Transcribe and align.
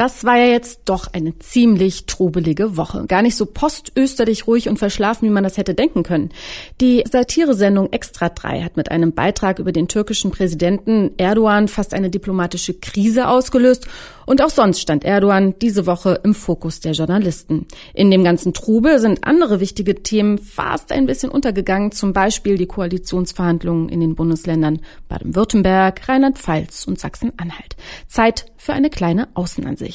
Das 0.00 0.24
war 0.24 0.38
ja 0.38 0.46
jetzt 0.46 0.80
doch 0.86 1.08
eine 1.12 1.38
ziemlich 1.40 2.06
trubelige 2.06 2.78
Woche. 2.78 3.04
Gar 3.06 3.20
nicht 3.20 3.36
so 3.36 3.44
postösterlich 3.44 4.46
ruhig 4.46 4.70
und 4.70 4.78
verschlafen, 4.78 5.28
wie 5.28 5.30
man 5.30 5.44
das 5.44 5.58
hätte 5.58 5.74
denken 5.74 6.04
können. 6.04 6.30
Die 6.80 7.04
Satiresendung 7.06 7.92
Extra 7.92 8.30
3 8.30 8.62
hat 8.62 8.78
mit 8.78 8.90
einem 8.90 9.12
Beitrag 9.12 9.58
über 9.58 9.72
den 9.72 9.88
türkischen 9.88 10.30
Präsidenten 10.30 11.10
Erdogan 11.18 11.68
fast 11.68 11.92
eine 11.92 12.08
diplomatische 12.08 12.72
Krise 12.72 13.28
ausgelöst 13.28 13.88
und 14.24 14.40
auch 14.40 14.48
sonst 14.48 14.80
stand 14.80 15.04
Erdogan 15.04 15.58
diese 15.58 15.84
Woche 15.84 16.18
im 16.22 16.34
Fokus 16.34 16.80
der 16.80 16.92
Journalisten. 16.92 17.66
In 17.92 18.10
dem 18.10 18.24
ganzen 18.24 18.54
Trubel 18.54 19.00
sind 19.00 19.24
andere 19.24 19.60
wichtige 19.60 20.02
Themen 20.02 20.38
fast 20.38 20.92
ein 20.92 21.04
bisschen 21.04 21.30
untergegangen, 21.30 21.92
zum 21.92 22.14
Beispiel 22.14 22.56
die 22.56 22.66
Koalitionsverhandlungen 22.66 23.90
in 23.90 24.00
den 24.00 24.14
Bundesländern 24.14 24.80
Baden-Württemberg, 25.08 26.08
Rheinland-Pfalz 26.08 26.86
und 26.86 26.98
Sachsen-Anhalt. 26.98 27.76
Zeit 28.08 28.46
für 28.56 28.72
eine 28.72 28.88
kleine 28.88 29.28
Außenansicht. 29.34 29.89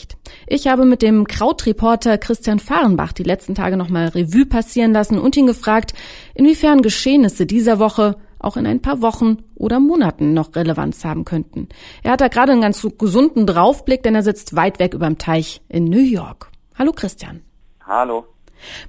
Ich 0.48 0.68
habe 0.68 0.86
mit 0.86 1.02
dem 1.02 1.28
Krautreporter 1.28 2.18
Christian 2.18 2.60
Fahrenbach 2.60 3.14
die 3.14 3.24
letzten 3.24 3.56
Tage 3.56 3.78
nochmal 3.78 4.08
Revue 4.10 4.46
passieren 4.46 4.94
lassen 4.94 5.20
und 5.20 5.38
ihn 5.38 5.48
gefragt, 5.48 5.94
inwiefern 6.34 6.82
Geschehnisse 6.82 7.46
dieser 7.46 7.80
Woche 7.80 8.18
auch 8.40 8.58
in 8.58 8.68
ein 8.68 8.82
paar 8.82 9.02
Wochen 9.02 9.38
oder 9.56 9.80
Monaten 9.80 10.34
noch 10.34 10.56
Relevanz 10.56 11.04
haben 11.04 11.26
könnten. 11.26 11.70
Er 12.04 12.12
hat 12.12 12.22
da 12.22 12.28
gerade 12.28 12.52
einen 12.52 12.62
ganz 12.62 12.86
gesunden 12.98 13.48
Draufblick, 13.48 14.04
denn 14.04 14.16
er 14.16 14.24
sitzt 14.24 14.56
weit 14.56 14.80
weg 14.80 14.94
überm 14.94 15.18
Teich 15.18 15.62
in 15.68 15.86
New 15.86 16.04
York. 16.04 16.52
Hallo 16.78 16.92
Christian. 16.92 17.42
Hallo. 17.82 18.26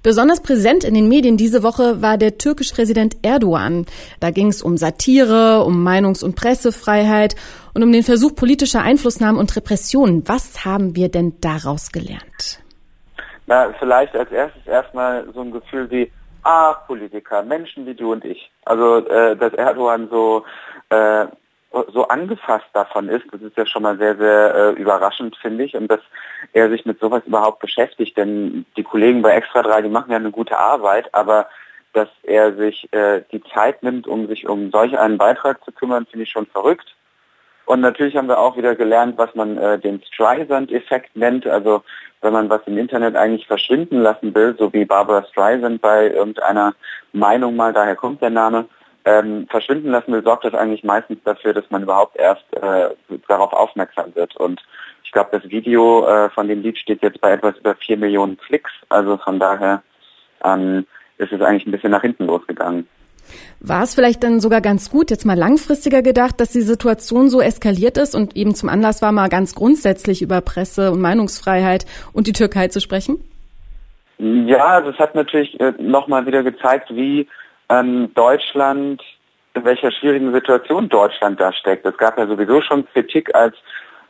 Besonders 0.02 0.42
präsent 0.42 0.84
in 0.84 0.94
den 0.94 1.08
Medien 1.08 1.36
diese 1.36 1.62
Woche 1.62 2.02
war 2.02 2.18
der 2.18 2.38
türkische 2.38 2.74
Präsident 2.74 3.16
Erdogan. 3.22 3.86
Da 4.20 4.30
ging 4.30 4.48
es 4.48 4.62
um 4.62 4.76
Satire, 4.76 5.64
um 5.64 5.86
Meinungs- 5.86 6.24
und 6.24 6.36
Pressefreiheit 6.36 7.34
und 7.74 7.82
um 7.82 7.92
den 7.92 8.02
Versuch 8.02 8.34
politischer 8.34 8.82
Einflussnahme 8.82 9.38
und 9.38 9.54
Repressionen. 9.56 10.22
Was 10.26 10.64
haben 10.64 10.96
wir 10.96 11.08
denn 11.08 11.34
daraus 11.40 11.92
gelernt? 11.92 12.60
Na, 13.46 13.72
vielleicht 13.78 14.16
als 14.16 14.30
erstes 14.32 14.66
erstmal 14.66 15.26
so 15.32 15.40
ein 15.40 15.52
Gefühl 15.52 15.90
wie, 15.90 16.10
ah, 16.42 16.74
Politiker, 16.86 17.42
Menschen 17.42 17.86
wie 17.86 17.94
du 17.94 18.12
und 18.12 18.24
ich. 18.24 18.50
Also, 18.64 19.06
äh, 19.06 19.36
dass 19.36 19.52
Erdogan 19.54 20.08
so, 20.10 20.44
äh, 20.90 21.26
so 21.92 22.08
angefasst 22.08 22.66
davon 22.72 23.08
ist, 23.08 23.26
das 23.32 23.42
ist 23.42 23.56
ja 23.56 23.66
schon 23.66 23.82
mal 23.82 23.98
sehr, 23.98 24.16
sehr 24.16 24.54
äh, 24.54 24.70
überraschend, 24.80 25.36
finde 25.36 25.64
ich. 25.64 25.76
Und 25.76 25.88
dass 25.88 26.00
er 26.52 26.70
sich 26.70 26.86
mit 26.86 27.00
sowas 27.00 27.22
überhaupt 27.26 27.60
beschäftigt, 27.60 28.16
denn 28.16 28.64
die 28.76 28.82
Kollegen 28.82 29.22
bei 29.22 29.32
Extra 29.32 29.62
3, 29.62 29.82
die 29.82 29.88
machen 29.88 30.10
ja 30.10 30.16
eine 30.16 30.30
gute 30.30 30.58
Arbeit, 30.58 31.12
aber 31.14 31.48
dass 31.92 32.08
er 32.22 32.54
sich 32.54 32.92
äh, 32.92 33.22
die 33.32 33.42
Zeit 33.54 33.82
nimmt, 33.82 34.06
um 34.06 34.26
sich 34.26 34.48
um 34.48 34.70
solch 34.70 34.98
einen 34.98 35.18
Beitrag 35.18 35.64
zu 35.64 35.72
kümmern, 35.72 36.06
finde 36.06 36.24
ich 36.24 36.30
schon 36.30 36.46
verrückt. 36.46 36.94
Und 37.64 37.80
natürlich 37.80 38.16
haben 38.16 38.28
wir 38.28 38.38
auch 38.38 38.56
wieder 38.56 38.76
gelernt, 38.76 39.18
was 39.18 39.34
man 39.34 39.58
äh, 39.58 39.78
den 39.78 40.02
Streisand-Effekt 40.02 41.16
nennt. 41.16 41.46
Also 41.46 41.82
wenn 42.20 42.32
man 42.32 42.48
was 42.48 42.60
im 42.66 42.78
Internet 42.78 43.16
eigentlich 43.16 43.46
verschwinden 43.46 44.02
lassen 44.02 44.34
will, 44.34 44.54
so 44.58 44.72
wie 44.72 44.84
Barbara 44.84 45.24
Streisand 45.24 45.82
bei 45.82 46.10
irgendeiner 46.10 46.74
Meinung 47.12 47.56
mal, 47.56 47.72
daher 47.72 47.96
kommt 47.96 48.22
der 48.22 48.30
Name, 48.30 48.66
ähm, 49.06 49.46
verschwinden 49.48 49.90
lassen 49.90 50.20
sorgt 50.22 50.44
das 50.44 50.54
eigentlich 50.54 50.82
meistens 50.82 51.22
dafür, 51.24 51.54
dass 51.54 51.70
man 51.70 51.84
überhaupt 51.84 52.16
erst 52.16 52.44
äh, 52.60 52.88
darauf 53.28 53.52
aufmerksam 53.52 54.14
wird. 54.16 54.36
Und 54.36 54.60
ich 55.04 55.12
glaube, 55.12 55.30
das 55.30 55.48
Video 55.48 56.06
äh, 56.06 56.28
von 56.30 56.48
dem 56.48 56.60
Lied 56.62 56.76
steht 56.76 57.02
jetzt 57.02 57.20
bei 57.20 57.30
etwas 57.30 57.56
über 57.56 57.76
vier 57.76 57.96
Millionen 57.96 58.36
Klicks. 58.36 58.72
Also 58.88 59.16
von 59.18 59.38
daher 59.38 59.82
ähm, 60.44 60.86
ist 61.18 61.32
es 61.32 61.40
eigentlich 61.40 61.66
ein 61.66 61.70
bisschen 61.70 61.92
nach 61.92 62.02
hinten 62.02 62.26
losgegangen. 62.26 62.88
War 63.60 63.84
es 63.84 63.94
vielleicht 63.94 64.24
dann 64.24 64.40
sogar 64.40 64.60
ganz 64.60 64.90
gut, 64.90 65.10
jetzt 65.10 65.24
mal 65.24 65.38
langfristiger 65.38 66.02
gedacht, 66.02 66.40
dass 66.40 66.50
die 66.50 66.60
Situation 66.60 67.28
so 67.28 67.40
eskaliert 67.40 67.98
ist 67.98 68.14
und 68.14 68.36
eben 68.36 68.54
zum 68.54 68.68
Anlass 68.68 69.02
war, 69.02 69.12
mal 69.12 69.28
ganz 69.28 69.54
grundsätzlich 69.54 70.20
über 70.20 70.40
Presse- 70.40 70.90
und 70.90 71.00
Meinungsfreiheit 71.00 71.86
und 72.12 72.26
die 72.26 72.32
Türkei 72.32 72.68
zu 72.68 72.80
sprechen? 72.80 73.18
Ja, 74.18 74.80
das 74.80 74.96
hat 74.98 75.14
natürlich 75.14 75.60
äh, 75.60 75.74
nochmal 75.78 76.26
wieder 76.26 76.42
gezeigt, 76.42 76.88
wie 76.90 77.28
ähm, 77.68 78.12
Deutschland, 78.14 79.02
in 79.54 79.64
welcher 79.64 79.90
schwierigen 79.90 80.32
Situation 80.32 80.88
Deutschland 80.88 81.40
da 81.40 81.52
steckt. 81.52 81.86
Es 81.86 81.96
gab 81.96 82.18
ja 82.18 82.26
sowieso 82.26 82.60
schon 82.60 82.86
Kritik, 82.92 83.34
als 83.34 83.56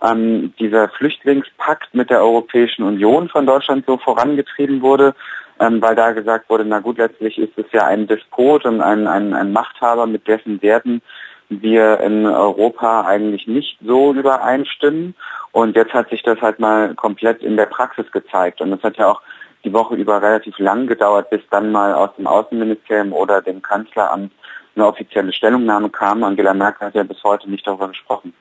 ähm, 0.03 0.53
dieser 0.59 0.89
Flüchtlingspakt 0.91 1.95
mit 1.95 2.11
der 2.11 2.21
Europäischen 2.21 2.83
Union 2.83 3.29
von 3.29 3.47
Deutschland 3.47 3.87
so 3.87 3.97
vorangetrieben 3.97 4.83
wurde 4.83 5.15
ähm, 5.59 5.81
weil 5.81 5.95
da 5.95 6.13
gesagt 6.13 6.51
wurde, 6.51 6.65
na 6.65 6.81
gut, 6.81 6.99
letztlich 6.99 7.39
ist 7.39 7.57
es 7.57 7.67
ja 7.73 7.87
ein 7.87 8.07
Despot 8.07 8.65
und 8.65 8.81
ein, 8.81 9.07
ein, 9.07 9.33
ein 9.33 9.53
Machthaber, 9.53 10.07
mit 10.07 10.27
dessen 10.29 10.61
Werten 10.63 11.03
wir 11.49 12.01
in 12.01 12.27
Europa 12.27 13.03
eigentlich 13.07 13.47
nicht 13.47 13.79
so 13.85 14.13
übereinstimmen. 14.13 15.15
Und 15.53 15.77
jetzt 15.77 15.95
hat 15.95 16.11
sich 16.11 16.23
das 16.23 16.41
halt 16.41 16.59
mal 16.59 16.95
komplett 16.95 17.43
in 17.43 17.57
der 17.57 17.67
Praxis 17.67 18.11
gezeigt. 18.11 18.61
Und 18.61 18.73
es 18.73 18.83
hat 18.83 18.97
ja 18.97 19.09
auch 19.09 19.23
die 19.67 19.73
Woche 19.73 19.97
über 19.97 20.23
relativ 20.23 20.59
lang 20.59 20.87
gedauert, 20.87 21.29
bis 21.29 21.43
dann 21.51 21.73
mal 21.73 21.93
aus 21.93 22.11
dem 22.17 22.27
Außenministerium 22.27 23.13
oder 23.13 23.43
dem 23.43 23.61
Kanzleramt 23.61 24.33
eine 24.75 24.87
offizielle 24.87 25.33
Stellungnahme 25.33 25.91
kam. 25.91 26.23
Angela 26.23 26.55
Merkel 26.55 26.87
hat 26.87 26.95
ja 26.95 27.03
bis 27.03 27.23
heute 27.25 27.51
nicht 27.51 27.67
darüber 27.67 27.89
gesprochen. 27.89 28.33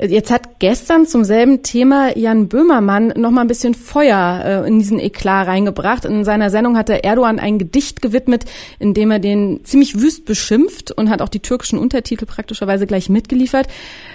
Jetzt 0.00 0.30
hat 0.30 0.60
gestern 0.60 1.06
zum 1.06 1.24
selben 1.24 1.62
Thema 1.62 2.16
Jan 2.16 2.48
Böhmermann 2.48 3.08
noch 3.16 3.30
mal 3.30 3.42
ein 3.42 3.48
bisschen 3.48 3.74
Feuer 3.74 4.42
äh, 4.64 4.68
in 4.68 4.78
diesen 4.78 4.98
Eklat 4.98 5.46
reingebracht. 5.46 6.06
In 6.06 6.24
seiner 6.24 6.48
Sendung 6.48 6.78
hat 6.78 6.88
er 6.88 7.04
Erdogan 7.04 7.38
ein 7.38 7.58
Gedicht 7.58 8.00
gewidmet, 8.00 8.46
in 8.78 8.94
dem 8.94 9.10
er 9.10 9.18
den 9.18 9.60
ziemlich 9.64 10.00
wüst 10.00 10.24
beschimpft 10.24 10.90
und 10.90 11.10
hat 11.10 11.20
auch 11.20 11.28
die 11.28 11.40
türkischen 11.40 11.78
Untertitel 11.78 12.24
praktischerweise 12.24 12.86
gleich 12.86 13.10
mitgeliefert. 13.10 13.66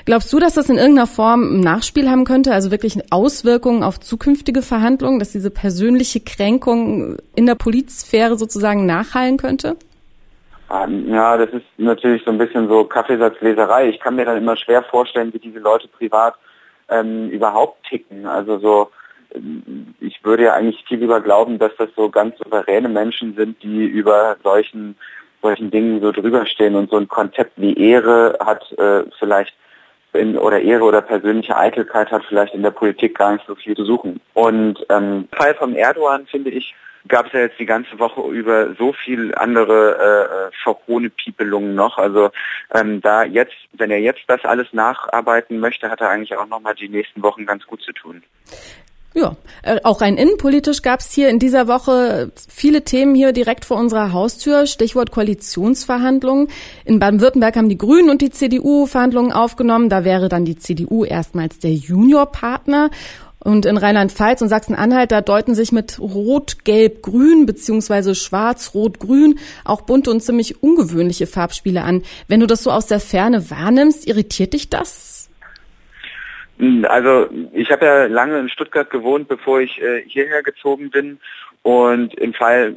Glaubst 0.05 0.33
du, 0.33 0.39
dass 0.39 0.55
das 0.55 0.69
in 0.69 0.77
irgendeiner 0.77 1.07
Form 1.07 1.57
ein 1.57 1.59
Nachspiel 1.59 2.09
haben 2.09 2.25
könnte, 2.25 2.51
also 2.51 2.71
wirklich 2.71 3.11
Auswirkungen 3.11 3.83
auf 3.83 3.99
zukünftige 3.99 4.63
Verhandlungen, 4.63 5.19
dass 5.19 5.33
diese 5.33 5.51
persönliche 5.51 6.19
Kränkung 6.19 7.17
in 7.35 7.45
der 7.45 7.55
Polizsphäre 7.55 8.37
sozusagen 8.37 8.87
nachhallen 8.87 9.37
könnte? 9.37 9.77
Ja, 10.69 11.37
das 11.37 11.49
ist 11.51 11.65
natürlich 11.77 12.23
so 12.25 12.31
ein 12.31 12.37
bisschen 12.37 12.67
so 12.67 12.85
Kaffeesatzleserei. 12.85 13.89
Ich 13.89 13.99
kann 13.99 14.15
mir 14.15 14.25
dann 14.25 14.37
immer 14.37 14.57
schwer 14.57 14.83
vorstellen, 14.83 15.31
wie 15.33 15.39
diese 15.39 15.59
Leute 15.59 15.87
privat 15.87 16.35
ähm, 16.89 17.29
überhaupt 17.29 17.85
ticken. 17.87 18.25
Also 18.25 18.57
so, 18.57 18.91
ähm, 19.33 19.93
ich 19.99 20.23
würde 20.23 20.45
ja 20.45 20.53
eigentlich 20.53 20.83
viel 20.87 20.99
lieber 20.99 21.21
glauben, 21.21 21.59
dass 21.59 21.71
das 21.77 21.89
so 21.95 22.09
ganz 22.09 22.37
souveräne 22.39 22.89
Menschen 22.89 23.35
sind, 23.35 23.61
die 23.61 23.85
über 23.85 24.37
solchen 24.43 24.95
solchen 25.45 25.69
Dingen 25.69 26.01
so 26.01 26.11
drüber 26.11 26.47
stehen 26.47 26.75
und 26.75 26.89
so 26.89 26.97
ein 26.97 27.07
Konzept 27.07 27.53
wie 27.57 27.77
Ehre 27.77 28.35
hat 28.43 28.71
äh, 28.79 29.03
vielleicht 29.19 29.53
in, 30.13 30.37
oder 30.37 30.59
Ehre 30.59 30.83
oder 30.83 31.01
persönliche 31.01 31.55
Eitelkeit 31.55 32.09
hat 32.09 32.23
vielleicht 32.27 32.55
in 32.55 32.63
der 32.63 32.71
Politik 32.71 33.15
gar 33.15 33.33
nicht 33.33 33.45
so 33.45 33.53
viel 33.53 33.75
zu 33.75 33.85
suchen. 33.85 34.19
Und 34.33 34.83
ähm, 34.89 35.27
Fall 35.31 35.53
von 35.53 35.75
Erdogan 35.75 36.25
finde 36.25 36.49
ich 36.49 36.73
gab 37.07 37.27
es 37.27 37.33
ja 37.33 37.41
jetzt 37.41 37.59
die 37.59 37.65
ganze 37.65 37.99
Woche 37.99 38.21
über 38.31 38.73
so 38.75 38.93
viel 38.93 39.33
andere 39.35 40.49
äh, 40.51 40.55
Verhohnepiepelungen 40.63 41.75
noch. 41.75 41.97
Also 41.97 42.31
ähm, 42.73 43.01
da 43.01 43.23
jetzt, 43.23 43.55
wenn 43.73 43.91
er 43.91 43.99
jetzt 43.99 44.23
das 44.27 44.43
alles 44.43 44.67
nacharbeiten 44.73 45.59
möchte, 45.59 45.89
hat 45.89 46.01
er 46.01 46.09
eigentlich 46.09 46.35
auch 46.35 46.47
nochmal 46.47 46.75
die 46.75 46.89
nächsten 46.89 47.21
Wochen 47.21 47.45
ganz 47.45 47.65
gut 47.65 47.81
zu 47.81 47.91
tun. 47.93 48.23
Ja, 49.17 49.37
äh, 49.63 49.79
auch 49.83 50.01
rein 50.01 50.17
innenpolitisch 50.17 50.81
gab 50.81 50.99
es 50.99 51.09
hier 51.09 51.29
in 51.29 51.39
dieser 51.39 51.69
Woche 51.69 52.33
viele 52.49 52.83
Themen 52.83 53.15
hier 53.15 53.31
direkt 53.31 53.63
vor 53.63 53.77
unserer 53.77 54.11
Haustür. 54.11 54.67
Stichwort 54.67 55.11
Koalitionsverhandlungen. 55.11 56.49
In 56.83 56.99
Baden-Württemberg 56.99 57.55
haben 57.55 57.69
die 57.69 57.77
Grünen 57.77 58.09
und 58.09 58.21
die 58.21 58.29
CDU 58.29 58.87
Verhandlungen 58.87 59.31
aufgenommen. 59.31 59.87
Da 59.87 60.03
wäre 60.03 60.27
dann 60.27 60.43
die 60.43 60.57
CDU 60.57 61.05
erstmals 61.05 61.59
der 61.59 61.71
Juniorpartner. 61.71 62.89
Und 63.45 63.67
in 63.67 63.77
Rheinland-Pfalz 63.77 64.41
und 64.41 64.49
Sachsen-Anhalt, 64.49 65.11
da 65.11 65.21
deuten 65.21 65.53
sich 65.53 65.71
mit 65.71 65.99
Rot-Gelb-Grün 65.99 67.45
beziehungsweise 67.45 68.15
Schwarz-Rot-Grün 68.15 69.37
auch 69.63 69.81
bunte 69.81 70.09
und 70.09 70.21
ziemlich 70.21 70.63
ungewöhnliche 70.63 71.27
Farbspiele 71.27 71.83
an. 71.83 72.01
Wenn 72.27 72.39
du 72.39 72.47
das 72.47 72.63
so 72.63 72.71
aus 72.71 72.87
der 72.87 72.99
Ferne 72.99 73.51
wahrnimmst, 73.51 74.07
irritiert 74.07 74.53
dich 74.53 74.71
das? 74.71 75.29
Hm, 76.57 76.85
also 76.89 77.29
ich 77.53 77.69
habe 77.69 77.85
ja 77.85 78.05
lange 78.05 78.39
in 78.39 78.49
Stuttgart 78.49 78.89
gewohnt, 78.89 79.27
bevor 79.27 79.61
ich 79.61 79.79
äh, 79.79 80.01
hierher 80.07 80.41
gezogen 80.41 80.89
bin. 80.89 81.19
Und 81.61 82.15
im 82.15 82.33
Fall 82.33 82.73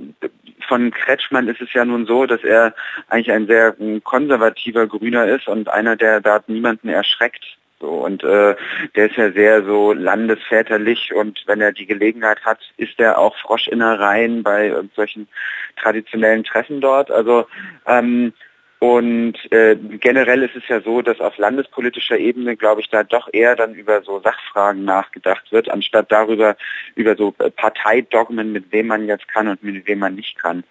von 0.69 0.91
Kretschmann 0.91 1.49
ist 1.49 1.63
es 1.63 1.73
ja 1.73 1.87
nun 1.87 2.05
so, 2.05 2.27
dass 2.27 2.45
er 2.45 2.75
eigentlich 3.09 3.33
ein 3.33 3.47
sehr 3.47 3.75
konservativer 4.05 4.87
Grüner 4.87 5.29
ist 5.29 5.49
und 5.49 5.71
einer, 5.71 5.97
der 5.97 6.21
da 6.21 6.41
niemanden 6.47 6.91
erschreckt. 6.91 7.58
So, 7.81 7.91
und 8.05 8.25
äh, 8.25 8.57
der 8.97 9.07
ist 9.07 9.17
ja 9.17 9.31
sehr 9.31 9.65
so 9.65 9.93
landesväterlich 9.93 11.15
und 11.15 11.43
wenn 11.47 11.61
er 11.61 11.73
die 11.73 11.87
Gelegenheit 11.87 12.45
hat, 12.45 12.59
ist 12.77 12.99
er 12.99 13.19
auch 13.19 13.37
Froschinnereien 13.37 14.43
bei 14.43 14.75
solchen 14.97 15.29
traditionellen 15.81 16.43
Treffen 16.43 16.81
dort. 16.81 17.11
Also 17.11 17.47
ähm, 17.87 18.33
und 18.81 19.35
äh, 19.51 19.77
generell 19.77 20.45
ist 20.45 20.55
es 20.55 20.69
ja 20.69 20.81
so, 20.81 21.03
dass 21.03 21.21
auf 21.21 21.37
landespolitischer 21.37 22.17
Ebene, 22.17 22.57
glaube 22.57 22.81
ich, 22.81 22.89
da 22.89 23.03
doch 23.03 23.29
eher 23.33 23.57
dann 23.57 23.75
über 23.75 24.03
so 24.03 24.21
Sachfragen 24.21 24.85
nachgedacht 24.85 25.51
wird, 25.51 25.69
anstatt 25.69 26.13
darüber 26.13 26.57
über 26.95 27.17
so 27.17 27.33
Parteidogmen, 27.33 28.53
mit 28.53 28.71
wem 28.71 28.87
man 28.87 29.07
jetzt 29.07 29.27
kann 29.29 29.49
und 29.49 29.65
mit 29.65 29.87
wem 29.89 29.99
man 29.99 30.15
nicht 30.15 30.39
kann. 30.39 30.63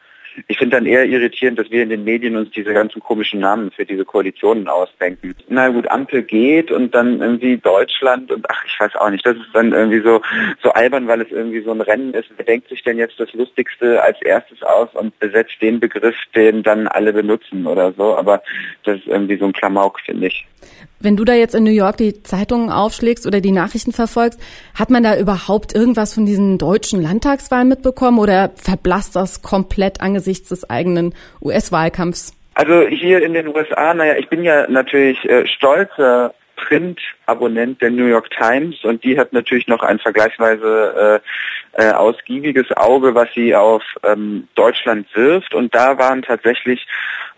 Ich 0.48 0.58
finde 0.58 0.78
dann 0.78 0.86
eher 0.86 1.06
irritierend, 1.06 1.58
dass 1.58 1.72
wir 1.72 1.84
in 1.84 1.90
den 1.90 2.04
Medien 2.04 2.36
uns 2.36 2.52
diese 2.52 2.74
ganzen 2.74 3.02
komischen 3.02 3.40
Namen 3.40 3.72
für 3.72 3.86
diese 3.86 4.06
Koalitionen 4.06 4.68
ausdenken. 4.68 5.36
Na 5.50 5.70
gut, 5.70 5.90
Ampel 5.90 6.24
geht 6.24 6.72
und 6.72 6.94
dann 6.94 7.22
irgendwie 7.22 7.58
Deutschland 7.58 8.32
und 8.32 8.46
ach, 8.50 8.64
ich 8.66 8.80
weiß 8.80 8.96
auch 8.96 9.10
nicht, 9.10 9.26
das 9.26 9.36
ist 9.36 9.50
dann 9.54 9.72
irgendwie 9.72 10.02
so, 10.02 10.22
so 10.62 10.72
albern, 10.72 11.08
weil 11.08 11.22
es 11.22 11.32
irgendwie 11.32 11.62
so 11.62 11.72
ein 11.72 11.82
Rennen 11.82 12.14
ist. 12.14 12.30
Wer 12.36 12.46
denkt 12.46 12.70
sich 12.70 12.84
denn 12.84 12.98
jetzt 12.98 13.20
das 13.20 13.34
Lustigste 13.34 14.02
als 14.02 14.22
erstes 14.22 14.62
aus 14.62 14.90
und 14.94 15.18
besetzt 15.20 15.56
den 15.62 15.80
Begriff, 15.80 16.16
den 16.36 16.64
dann 16.64 16.88
alle 16.88 17.14
benutzen 17.14 17.66
oder 17.66 17.94
so, 17.94 18.16
aber 18.16 18.42
das 18.84 18.98
ist 18.98 19.08
irgendwie 19.08 19.38
so 19.38 19.46
ein 19.46 19.54
Klamauk, 19.54 20.00
finde 20.02 20.28
ich. 20.28 20.46
Wenn 21.00 21.16
du 21.16 21.26
da 21.26 21.34
jetzt 21.34 21.54
in 21.54 21.64
New 21.64 21.70
York 21.70 21.98
die 21.98 22.24
Zeitungen 22.24 22.72
aufschlägst 22.72 23.28
oder 23.28 23.40
die 23.40 23.52
Nachrichten 23.52 23.92
verfolgst, 23.92 24.40
hat 24.74 24.90
man 24.90 25.04
da 25.04 25.18
überhaupt 25.18 25.76
irgendwas 25.76 26.14
von 26.14 26.26
diesen 26.26 26.58
deutschen 26.58 27.02
Landtagswahlen 27.02 27.68
mitbekommen 27.68 28.18
oder 28.18 28.52
verblasst 28.56 29.16
das 29.16 29.44
komplett 29.44 30.02
angesichts 30.02 30.27
des 30.28 30.70
eigenen 30.70 31.14
US-Wahlkampfs? 31.42 32.34
Also 32.54 32.88
hier 32.88 33.22
in 33.22 33.34
den 33.34 33.48
USA, 33.48 33.94
naja, 33.94 34.16
ich 34.18 34.30
bin 34.30 34.44
ja 34.44 34.68
natürlich 34.68 35.24
äh, 35.26 35.46
stolzer 35.48 36.34
Print-Abonnent 36.56 37.82
der 37.82 37.92
New 37.92 38.08
York 38.08 38.32
Times 38.32 38.84
und 38.84 39.04
die 39.04 39.18
hat 39.18 39.32
natürlich 39.32 39.68
noch 39.68 39.84
ein 39.84 40.00
vergleichsweise 40.00 41.22
äh, 41.78 41.84
äh, 41.84 41.92
ausgiebiges 41.92 42.76
Auge, 42.76 43.14
was 43.14 43.30
sie 43.36 43.56
auf 43.56 43.84
ähm, 44.04 44.48
Deutschland 44.56 45.08
wirft 45.16 45.54
und 45.54 45.74
da 45.76 45.98
waren 46.00 46.24
tatsächlich 46.24 46.88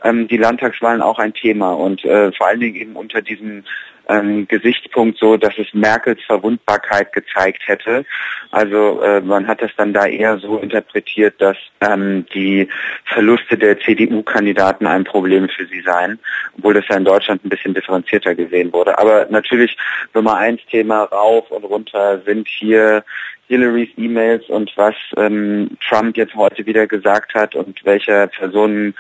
ähm, 0.04 0.28
die 0.30 0.38
Landtagswahlen 0.38 1.02
auch 1.02 1.20
ein 1.20 1.34
Thema 1.34 1.74
und 1.74 2.06
äh, 2.06 2.32
vor 2.32 2.48
allen 2.48 2.62
Dingen 2.62 2.76
eben 2.76 2.96
unter 2.96 3.22
diesem 3.22 3.66
ähm, 4.10 4.48
Gesichtspunkt 4.48 5.20
so, 5.20 5.38
dass 5.38 5.58
es 5.58 5.74
Merkels 5.74 6.22
Verwundbarkeit 6.26 7.14
gezeigt 7.14 7.62
hätte. 7.68 8.06
Also 8.52 9.02
äh, 9.02 9.22
man 9.22 9.48
hat 9.48 9.62
das 9.62 9.72
dann 9.78 9.94
da 9.94 10.06
eher 10.06 10.40
so 10.40 10.58
interpretiert, 10.58 11.36
dass 11.40 11.58
ähm, 11.82 12.26
die 12.34 12.68
Verluste 13.06 13.58
der 13.58 13.80
CDU-Kandidaten 13.80 14.88
ein 14.88 15.04
Problem 15.04 15.48
für 15.48 15.66
sie 15.68 15.82
seien, 15.82 16.20
obwohl 16.58 16.74
das 16.74 16.88
ja 16.90 16.98
in 16.98 17.06
Deutschland 17.06 17.46
ein 17.46 17.50
bisschen 17.50 17.74
differenzierter 17.74 18.36
gesehen 18.36 18.74
wurde. 18.74 18.98
Aber 18.98 19.28
natürlich 19.30 19.78
Nummer 20.14 20.38
eins 20.38 20.62
Thema 20.70 21.04
rauf 21.04 21.50
und 21.52 21.64
runter 21.64 22.22
sind 22.26 22.48
hier 22.48 23.04
Hillarys 23.48 23.90
E-Mails 23.98 24.48
und 24.50 24.72
was 24.76 24.96
ähm, 25.18 25.72
Trump 25.88 26.18
jetzt 26.18 26.36
heute 26.36 26.66
wieder 26.66 26.86
gesagt 26.88 27.34
hat 27.34 27.56
und 27.56 27.84
welcher 27.84 28.28
Personen 28.28 28.94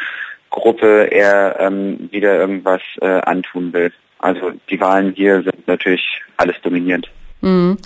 Gruppe 0.50 1.12
er 1.12 1.60
ähm, 1.60 2.10
wieder 2.12 2.36
irgendwas 2.36 2.82
äh, 3.02 3.22
antun 3.22 3.72
will. 3.74 3.92
Also 4.20 4.52
die 4.70 4.80
Wahlen 4.80 5.14
hier 5.14 5.42
sind 5.42 5.68
natürlich 5.68 6.04
alles 6.38 6.56
dominierend. 6.62 7.10
Mhm. 7.42 7.78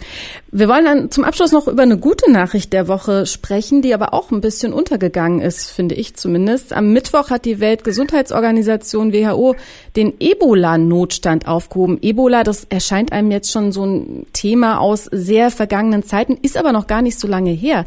Wir 0.51 0.67
wollen 0.67 0.85
dann 0.85 1.11
zum 1.11 1.23
Abschluss 1.23 1.51
noch 1.51 1.67
über 1.67 1.83
eine 1.83 1.97
gute 1.97 2.31
Nachricht 2.31 2.73
der 2.73 2.87
Woche 2.87 3.27
sprechen, 3.27 3.83
die 3.83 3.93
aber 3.93 4.13
auch 4.13 4.31
ein 4.31 4.41
bisschen 4.41 4.73
untergegangen 4.73 5.41
ist, 5.41 5.69
finde 5.69 5.93
ich 5.93 6.15
zumindest. 6.15 6.73
Am 6.73 6.91
Mittwoch 6.91 7.29
hat 7.29 7.45
die 7.45 7.59
Weltgesundheitsorganisation 7.59 9.13
WHO 9.13 9.55
den 9.95 10.13
Ebola-Notstand 10.19 11.47
aufgehoben. 11.47 11.99
Ebola, 12.01 12.43
das 12.43 12.63
erscheint 12.65 13.11
einem 13.11 13.29
jetzt 13.29 13.51
schon 13.51 13.71
so 13.71 13.85
ein 13.85 14.25
Thema 14.33 14.79
aus 14.79 15.05
sehr 15.11 15.51
vergangenen 15.51 16.01
Zeiten, 16.01 16.37
ist 16.41 16.57
aber 16.57 16.71
noch 16.71 16.87
gar 16.87 17.03
nicht 17.03 17.19
so 17.19 17.27
lange 17.27 17.51
her. 17.51 17.85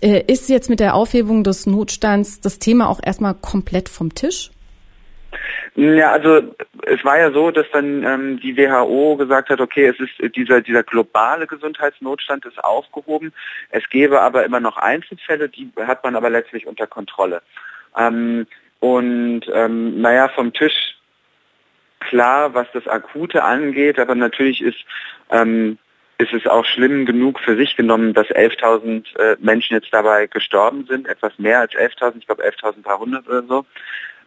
Äh, 0.00 0.22
ist 0.28 0.48
jetzt 0.48 0.70
mit 0.70 0.78
der 0.78 0.94
Aufhebung 0.94 1.42
des 1.42 1.66
Notstands 1.66 2.40
das 2.40 2.60
Thema 2.60 2.88
auch 2.88 3.00
erstmal 3.02 3.34
komplett 3.34 3.88
vom 3.88 4.14
Tisch? 4.14 4.52
Ja, 5.78 6.10
also 6.10 6.42
es 6.86 7.04
war 7.04 7.20
ja 7.20 7.30
so, 7.30 7.52
dass 7.52 7.66
dann 7.72 8.02
ähm, 8.02 8.40
die 8.40 8.56
WHO 8.56 9.14
gesagt 9.14 9.48
hat, 9.48 9.60
okay, 9.60 9.86
es 9.86 10.00
ist 10.00 10.34
dieser 10.34 10.60
dieser 10.60 10.82
globale 10.82 11.46
Gesundheitsnotstand 11.46 12.44
ist 12.46 12.58
aufgehoben. 12.64 13.32
Es 13.70 13.88
gäbe 13.88 14.20
aber 14.20 14.44
immer 14.44 14.58
noch 14.58 14.76
Einzelfälle, 14.76 15.48
die 15.48 15.70
hat 15.76 16.02
man 16.02 16.16
aber 16.16 16.30
letztlich 16.30 16.66
unter 16.66 16.88
Kontrolle. 16.88 17.42
Ähm, 17.96 18.48
und 18.80 19.42
ähm, 19.52 20.00
naja, 20.00 20.26
vom 20.30 20.52
Tisch 20.52 20.96
klar, 22.00 22.54
was 22.54 22.66
das 22.72 22.88
Akute 22.88 23.44
angeht, 23.44 24.00
aber 24.00 24.16
natürlich 24.16 24.60
ist 24.60 24.84
ähm, 25.30 25.78
ist 26.18 26.32
es 26.32 26.48
auch 26.48 26.64
schlimm 26.64 27.06
genug 27.06 27.38
für 27.38 27.56
sich 27.56 27.76
genommen, 27.76 28.14
dass 28.14 28.26
11.000 28.26 29.16
äh, 29.16 29.36
Menschen 29.38 29.74
jetzt 29.74 29.92
dabei 29.92 30.26
gestorben 30.26 30.86
sind, 30.88 31.06
etwas 31.06 31.38
mehr 31.38 31.60
als 31.60 31.72
11.000, 31.74 32.18
ich 32.18 32.26
glaube 32.26 32.44
11.300 32.44 33.28
oder 33.28 33.42
so. 33.44 33.64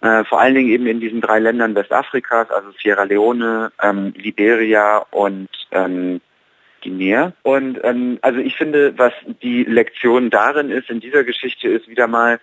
Äh, 0.02 0.24
vor 0.26 0.42
allen 0.42 0.56
Dingen 0.56 0.70
eben 0.70 0.88
in 0.88 1.00
diesen 1.00 1.22
drei 1.22 1.40
Ländern 1.40 1.76
Westafrikas, 1.76 2.50
also 2.50 2.72
Sierra 2.82 3.04
Leone, 3.04 3.72
ähm, 3.82 4.14
Liberia 4.16 5.06
und 5.12 5.50
ähm, 5.72 6.22
Guinea. 6.82 7.34
Und 7.44 7.80
ähm, 7.84 8.18
also 8.22 8.40
ich 8.40 8.56
finde, 8.56 8.98
was 8.98 9.14
die 9.44 9.64
Lektion 9.64 10.30
darin 10.30 10.72
ist, 10.72 10.90
in 10.90 11.00
dieser 11.00 11.24
Geschichte 11.24 11.68
ist 11.68 11.88
wieder 11.88 12.08
mal, 12.08 12.40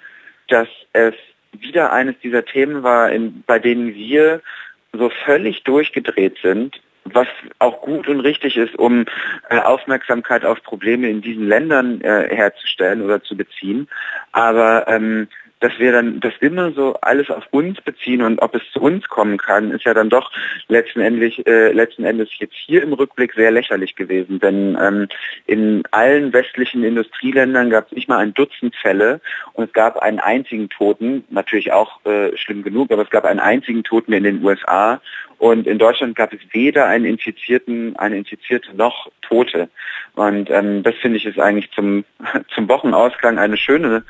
dass 0.49 0.69
es 0.93 1.15
wieder 1.53 1.93
eines 1.93 2.15
dieser 2.21 2.45
Themen 2.45 2.83
war, 2.83 3.11
in, 3.11 3.43
bei 3.47 3.59
denen 3.59 3.95
wir 3.95 4.41
so 4.93 5.11
völlig 5.25 5.65
durchgedreht 5.65 6.39
sind 6.43 6.81
was 7.15 7.29
auch 7.59 7.81
gut 7.81 8.09
und 8.09 8.21
richtig 8.21 8.57
ist, 8.57 8.79
um 8.79 9.07
äh, 9.49 9.59
Aufmerksamkeit 9.59 10.45
auf 10.45 10.63
Probleme 10.63 11.09
in 11.09 11.23
diesen 11.23 11.49
Ländern 11.49 12.01
äh, 12.01 12.35
herzustellen 12.35 13.03
oder 13.03 13.23
zu 13.23 13.37
beziehen. 13.37 13.89
Aber 14.33 14.87
ähm, 14.89 15.29
dass 15.61 15.79
wir 15.79 15.93
dann 15.93 16.21
das 16.21 16.35
immer 16.41 16.73
so 16.73 16.95
alles 17.01 17.31
auf 17.31 17.45
uns 17.51 17.81
beziehen 17.81 18.23
und 18.23 18.41
ob 18.41 18.55
es 18.55 18.63
zu 18.73 18.81
uns 18.81 19.09
kommen 19.09 19.39
kann, 19.39 19.71
ist 19.71 19.85
ja 19.85 19.95
dann 19.95 20.09
doch 20.09 20.31
letzten, 20.69 21.01
Endes, 21.01 21.39
äh, 21.47 21.73
letzten 21.73 22.05
Endes 22.05 22.29
jetzt 22.39 22.55
hier 22.55 22.83
im 22.83 22.93
Rückblick 22.93 23.35
sehr 23.35 23.51
lächerlich 23.51 23.97
gewesen. 23.97 24.39
Denn 24.41 24.79
ähm, 24.81 25.09
in 25.47 25.83
allen 25.91 26.33
westlichen 26.33 26.85
Industrieländern 26.85 27.71
gab 27.71 27.87
es 27.87 27.93
nicht 27.93 28.09
mal 28.09 28.19
ein 28.19 28.35
Dutzend 28.35 28.77
Fälle 28.77 29.21
und 29.53 29.67
es 29.67 29.73
gab 29.73 29.99
einen 29.99 30.21
einzigen 30.21 30.69
Toten, 30.69 31.25
natürlich 31.31 31.73
auch 31.73 32.05
äh, 32.05 32.37
schlimm 32.37 32.63
genug, 32.63 32.91
aber 32.93 33.03
es 33.03 33.11
gab 33.11 33.25
einen 33.25 33.41
einzigen 33.41 33.83
Toten 33.83 34.13
in 34.13 34.25
den 34.25 34.45
USA 34.45 35.01
und 35.39 35.69
in 35.69 35.79
Deutschland 35.79 36.17
gab 36.17 36.33
es 36.33 36.41
weder 36.53 36.87
einen 36.87 37.05
Infizierten, 37.05 37.97
eine 37.97 38.17
Infizierte 38.19 38.75
noch 38.77 39.09
Tote. 39.23 39.69
Und 40.15 40.51
ähm, 40.51 40.83
das 40.83 40.97
finde 40.97 41.19
ich 41.19 41.27
ist 41.27 41.39
eigentlich 41.39 41.71
zum, 41.73 42.05
zum 42.55 42.69
Wochenausklang 42.69 43.39
eine 43.39 43.57
schöne 43.57 44.03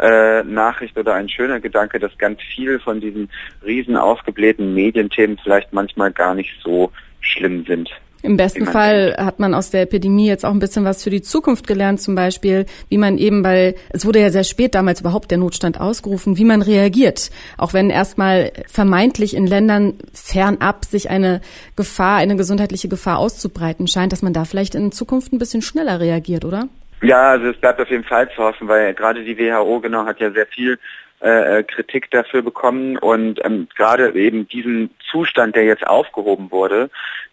äh, 0.00 0.42
Nachricht 0.42 0.98
oder 0.98 1.14
ein 1.14 1.28
schöner 1.28 1.60
Gedanke, 1.60 2.00
dass 2.00 2.18
ganz 2.18 2.40
viel 2.42 2.80
von 2.80 3.00
diesen 3.00 3.30
riesen 3.64 3.96
aufgeblähten 3.96 4.74
Medienthemen 4.74 5.38
vielleicht 5.38 5.72
manchmal 5.72 6.10
gar 6.10 6.34
nicht 6.34 6.52
so 6.62 6.90
schlimm 7.20 7.64
sind. 7.64 7.90
Im 8.22 8.36
besten 8.36 8.66
Fall 8.66 9.16
hat 9.18 9.40
man 9.40 9.52
aus 9.52 9.70
der 9.70 9.82
Epidemie 9.82 10.28
jetzt 10.28 10.44
auch 10.44 10.52
ein 10.52 10.60
bisschen 10.60 10.84
was 10.84 11.02
für 11.02 11.10
die 11.10 11.22
Zukunft 11.22 11.66
gelernt, 11.66 12.00
zum 12.00 12.14
Beispiel, 12.14 12.66
wie 12.88 12.98
man 12.98 13.18
eben, 13.18 13.42
weil 13.42 13.74
es 13.90 14.06
wurde 14.06 14.20
ja 14.20 14.30
sehr 14.30 14.44
spät 14.44 14.76
damals 14.76 15.00
überhaupt 15.00 15.32
der 15.32 15.38
Notstand 15.38 15.80
ausgerufen, 15.80 16.38
wie 16.38 16.44
man 16.44 16.62
reagiert. 16.62 17.30
Auch 17.58 17.74
wenn 17.74 17.90
erstmal 17.90 18.52
vermeintlich 18.68 19.34
in 19.34 19.46
Ländern 19.48 19.94
fernab 20.14 20.84
sich 20.84 21.10
eine 21.10 21.40
Gefahr, 21.74 22.18
eine 22.18 22.36
gesundheitliche 22.36 22.88
Gefahr 22.88 23.18
auszubreiten 23.18 23.88
scheint, 23.88 24.12
dass 24.12 24.22
man 24.22 24.32
da 24.32 24.44
vielleicht 24.44 24.76
in 24.76 24.92
Zukunft 24.92 25.32
ein 25.32 25.38
bisschen 25.38 25.62
schneller 25.62 25.98
reagiert, 25.98 26.44
oder? 26.44 26.68
Ja, 27.02 27.30
also 27.30 27.48
es 27.48 27.56
bleibt 27.56 27.80
auf 27.80 27.90
jeden 27.90 28.04
Fall 28.04 28.30
zu 28.30 28.42
hoffen, 28.42 28.68
weil 28.68 28.94
gerade 28.94 29.24
die 29.24 29.36
WHO 29.36 29.80
genau 29.80 30.06
hat 30.06 30.20
ja 30.20 30.30
sehr 30.30 30.46
viel 30.46 30.78
äh, 31.20 31.58
äh, 31.58 31.62
Kritik 31.64 32.10
dafür 32.10 32.42
bekommen 32.42 32.96
und 32.98 33.44
ähm, 33.44 33.68
gerade 33.76 34.12
eben 34.14 34.48
diesen 34.48 34.90
Zustand, 35.10 35.56
der 35.56 35.64
jetzt 35.64 35.86
aufgehoben 35.86 36.50
wurde, 36.50 36.90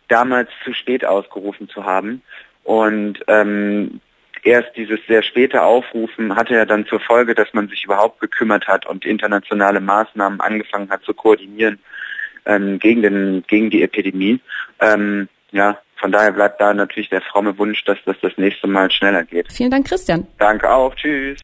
damals 0.09 0.49
zu 0.63 0.73
spät 0.73 1.05
ausgerufen 1.05 1.69
zu 1.69 1.85
haben. 1.85 2.21
Und 2.63 3.19
ähm, 3.27 4.01
erst 4.43 4.75
dieses 4.75 4.99
sehr 5.07 5.23
späte 5.23 5.63
Aufrufen 5.63 6.35
hatte 6.35 6.55
ja 6.55 6.65
dann 6.65 6.85
zur 6.85 6.99
Folge, 6.99 7.35
dass 7.35 7.53
man 7.53 7.67
sich 7.67 7.83
überhaupt 7.85 8.19
gekümmert 8.19 8.67
hat 8.67 8.85
und 8.85 9.05
internationale 9.05 9.79
Maßnahmen 9.79 10.41
angefangen 10.41 10.89
hat 10.89 11.03
zu 11.03 11.13
koordinieren 11.13 11.79
ähm, 12.45 12.79
gegen, 12.79 13.01
den, 13.01 13.43
gegen 13.47 13.69
die 13.69 13.83
Epidemie. 13.83 14.39
Ähm, 14.79 15.29
ja, 15.51 15.79
von 15.95 16.11
daher 16.11 16.31
bleibt 16.31 16.61
da 16.61 16.73
natürlich 16.73 17.09
der 17.09 17.21
fromme 17.21 17.57
Wunsch, 17.57 17.83
dass 17.85 17.97
das 18.05 18.15
das 18.21 18.33
nächste 18.37 18.67
Mal 18.67 18.91
schneller 18.91 19.23
geht. 19.23 19.51
Vielen 19.51 19.71
Dank, 19.71 19.87
Christian. 19.87 20.27
Danke 20.37 20.69
auch. 20.71 20.95
Tschüss. 20.95 21.39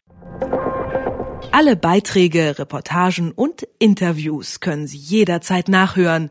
Alle 1.52 1.76
Beiträge, 1.76 2.58
Reportagen 2.58 3.32
und 3.32 3.66
Interviews 3.78 4.60
können 4.60 4.86
Sie 4.86 4.98
jederzeit 4.98 5.68
nachhören 5.68 6.30